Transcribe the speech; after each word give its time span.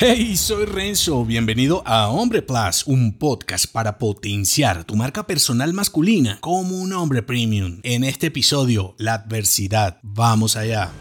Hey, 0.00 0.36
soy 0.36 0.64
Renzo, 0.64 1.24
bienvenido 1.24 1.82
a 1.84 2.08
Hombre 2.08 2.40
Plus, 2.40 2.86
un 2.86 3.18
podcast 3.18 3.66
para 3.66 3.98
potenciar 3.98 4.84
tu 4.84 4.94
marca 4.94 5.26
personal 5.26 5.72
masculina 5.72 6.38
como 6.40 6.76
un 6.76 6.92
hombre 6.92 7.24
premium. 7.24 7.80
En 7.82 8.04
este 8.04 8.28
episodio, 8.28 8.94
la 8.96 9.14
adversidad. 9.14 9.98
Vamos 10.04 10.54
allá. 10.54 10.92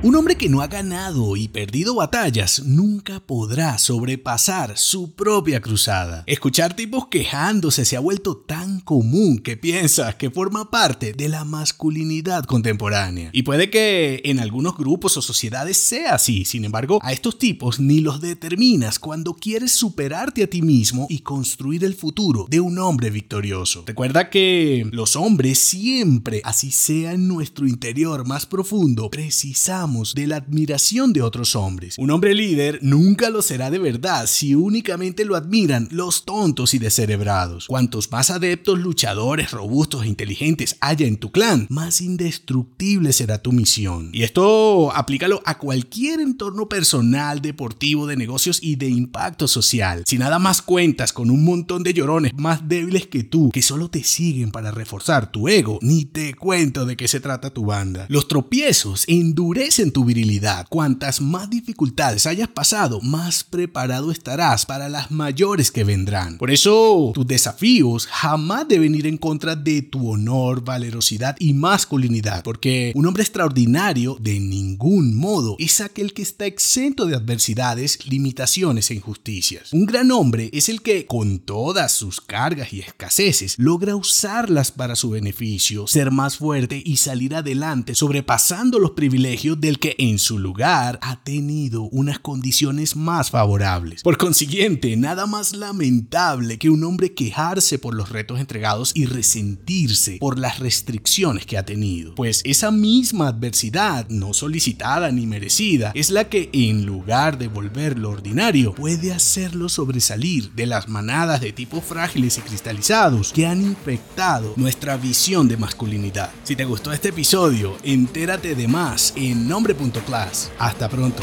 Un 0.00 0.14
hombre 0.14 0.36
que 0.36 0.48
no 0.48 0.62
ha 0.62 0.68
ganado 0.68 1.34
y 1.36 1.48
perdido 1.48 1.96
batallas 1.96 2.62
nunca 2.64 3.18
podrá 3.18 3.78
sobrepasar 3.78 4.78
su 4.78 5.10
propia 5.10 5.60
cruzada. 5.60 6.22
Escuchar 6.28 6.76
tipos 6.76 7.08
quejándose 7.08 7.84
se 7.84 7.96
ha 7.96 8.00
vuelto 8.00 8.36
tan 8.36 8.78
común 8.78 9.40
que 9.40 9.56
piensas 9.56 10.14
que 10.14 10.30
forma 10.30 10.70
parte 10.70 11.14
de 11.14 11.28
la 11.28 11.44
masculinidad 11.44 12.44
contemporánea. 12.44 13.30
Y 13.32 13.42
puede 13.42 13.70
que 13.70 14.22
en 14.24 14.38
algunos 14.38 14.76
grupos 14.76 15.16
o 15.16 15.22
sociedades 15.22 15.78
sea 15.78 16.14
así, 16.14 16.44
sin 16.44 16.64
embargo, 16.64 17.00
a 17.02 17.12
estos 17.12 17.36
tipos 17.36 17.80
ni 17.80 17.98
los 17.98 18.20
determinas 18.20 19.00
cuando 19.00 19.34
quieres 19.34 19.72
superarte 19.72 20.44
a 20.44 20.46
ti 20.46 20.62
mismo 20.62 21.08
y 21.10 21.22
construir 21.22 21.82
el 21.82 21.96
futuro 21.96 22.46
de 22.48 22.60
un 22.60 22.78
hombre 22.78 23.10
victorioso. 23.10 23.82
Recuerda 23.84 24.30
que 24.30 24.88
los 24.92 25.16
hombres 25.16 25.58
siempre, 25.58 26.40
así 26.44 26.70
sea 26.70 27.14
en 27.14 27.26
nuestro 27.26 27.66
interior 27.66 28.24
más 28.28 28.46
profundo, 28.46 29.10
precisamos 29.10 29.87
de 29.88 30.26
la 30.26 30.36
admiración 30.36 31.12
de 31.12 31.22
otros 31.22 31.56
hombres. 31.56 31.96
Un 31.98 32.10
hombre 32.10 32.34
líder 32.34 32.78
nunca 32.82 33.30
lo 33.30 33.40
será 33.40 33.70
de 33.70 33.78
verdad 33.78 34.26
si 34.26 34.54
únicamente 34.54 35.24
lo 35.24 35.34
admiran 35.34 35.88
los 35.90 36.24
tontos 36.24 36.74
y 36.74 36.78
descerebrados. 36.78 37.66
Cuantos 37.66 38.10
más 38.10 38.30
adeptos, 38.30 38.78
luchadores, 38.78 39.50
robustos 39.50 40.04
e 40.04 40.08
inteligentes 40.08 40.76
haya 40.80 41.06
en 41.06 41.16
tu 41.16 41.32
clan, 41.32 41.66
más 41.70 42.00
indestructible 42.00 43.12
será 43.12 43.38
tu 43.38 43.52
misión. 43.52 44.10
Y 44.12 44.24
esto 44.24 44.92
aplícalo 44.94 45.40
a 45.46 45.58
cualquier 45.58 46.20
entorno 46.20 46.68
personal, 46.68 47.40
deportivo, 47.40 48.06
de 48.06 48.16
negocios 48.16 48.58
y 48.62 48.76
de 48.76 48.88
impacto 48.88 49.48
social. 49.48 50.02
Si 50.06 50.18
nada 50.18 50.38
más 50.38 50.60
cuentas 50.60 51.12
con 51.12 51.30
un 51.30 51.44
montón 51.44 51.82
de 51.82 51.94
llorones 51.94 52.32
más 52.36 52.68
débiles 52.68 53.06
que 53.06 53.24
tú, 53.24 53.50
que 53.52 53.62
solo 53.62 53.88
te 53.88 54.04
siguen 54.04 54.50
para 54.50 54.70
reforzar 54.70 55.32
tu 55.32 55.48
ego, 55.48 55.78
ni 55.80 56.04
te 56.04 56.34
cuento 56.34 56.84
de 56.84 56.96
qué 56.96 57.08
se 57.08 57.20
trata 57.20 57.50
tu 57.50 57.64
banda. 57.64 58.06
Los 58.08 58.28
tropiezos 58.28 59.04
endurecen 59.06 59.77
en 59.78 59.92
tu 59.92 60.04
virilidad. 60.04 60.66
Cuantas 60.68 61.20
más 61.20 61.50
dificultades 61.50 62.26
hayas 62.26 62.48
pasado, 62.48 63.00
más 63.00 63.44
preparado 63.44 64.10
estarás 64.10 64.66
para 64.66 64.88
las 64.88 65.10
mayores 65.10 65.70
que 65.70 65.84
vendrán. 65.84 66.38
Por 66.38 66.50
eso, 66.50 67.12
tus 67.14 67.26
desafíos 67.26 68.06
jamás 68.06 68.66
deben 68.68 68.94
ir 68.94 69.06
en 69.06 69.18
contra 69.18 69.56
de 69.56 69.82
tu 69.82 70.10
honor, 70.10 70.64
valerosidad 70.64 71.36
y 71.38 71.54
masculinidad, 71.54 72.42
porque 72.42 72.92
un 72.94 73.06
hombre 73.06 73.22
extraordinario 73.22 74.16
de 74.20 74.40
ningún 74.40 75.14
modo 75.14 75.56
es 75.58 75.80
aquel 75.80 76.12
que 76.12 76.22
está 76.22 76.46
exento 76.46 77.06
de 77.06 77.14
adversidades, 77.14 78.06
limitaciones 78.06 78.90
e 78.90 78.94
injusticias. 78.94 79.72
Un 79.72 79.86
gran 79.86 80.10
hombre 80.10 80.50
es 80.52 80.68
el 80.68 80.82
que, 80.82 81.06
con 81.06 81.38
todas 81.38 81.92
sus 81.92 82.20
cargas 82.20 82.72
y 82.72 82.80
escaseces, 82.80 83.54
logra 83.58 83.96
usarlas 83.96 84.72
para 84.72 84.96
su 84.96 85.10
beneficio, 85.10 85.86
ser 85.86 86.10
más 86.10 86.36
fuerte 86.36 86.82
y 86.84 86.96
salir 86.96 87.34
adelante, 87.34 87.94
sobrepasando 87.94 88.78
los 88.78 88.92
privilegios 88.92 89.60
de 89.60 89.67
el 89.68 89.78
que 89.78 89.94
en 89.98 90.18
su 90.18 90.38
lugar 90.38 90.98
ha 91.02 91.22
tenido 91.22 91.82
unas 91.82 92.18
condiciones 92.18 92.96
más 92.96 93.30
favorables. 93.30 94.02
Por 94.02 94.16
consiguiente, 94.16 94.96
nada 94.96 95.26
más 95.26 95.54
lamentable 95.54 96.58
que 96.58 96.70
un 96.70 96.84
hombre 96.84 97.14
quejarse 97.14 97.78
por 97.78 97.94
los 97.94 98.10
retos 98.10 98.40
entregados 98.40 98.92
y 98.94 99.06
resentirse 99.06 100.18
por 100.18 100.38
las 100.38 100.58
restricciones 100.58 101.46
que 101.46 101.58
ha 101.58 101.64
tenido. 101.64 102.14
Pues 102.14 102.42
esa 102.44 102.70
misma 102.70 103.28
adversidad, 103.28 104.08
no 104.08 104.32
solicitada 104.32 105.10
ni 105.12 105.26
merecida, 105.26 105.92
es 105.94 106.10
la 106.10 106.28
que 106.28 106.48
en 106.52 106.86
lugar 106.86 107.38
de 107.38 107.48
volverlo 107.48 108.10
ordinario, 108.10 108.74
puede 108.74 109.12
hacerlo 109.12 109.68
sobresalir 109.68 110.52
de 110.52 110.66
las 110.66 110.88
manadas 110.88 111.40
de 111.40 111.52
tipos 111.52 111.84
frágiles 111.84 112.38
y 112.38 112.40
cristalizados 112.40 113.32
que 113.32 113.46
han 113.46 113.62
infectado 113.62 114.54
nuestra 114.56 114.96
visión 114.96 115.48
de 115.48 115.56
masculinidad. 115.56 116.30
Si 116.44 116.56
te 116.56 116.64
gustó 116.64 116.92
este 116.92 117.08
episodio, 117.08 117.76
entérate 117.82 118.54
de 118.54 118.68
más 118.68 119.12
en 119.16 119.48
nombre.plus. 119.58 120.50
Hasta 120.58 120.88
pronto. 120.88 121.22